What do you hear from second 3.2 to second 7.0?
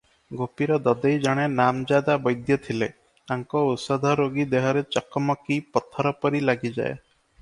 ତାଙ୍କ ଔଷଧ ରୋଗୀ ଦେହରେ ଚକମକି ପଥରପରି ଲାଗିଯାଏ।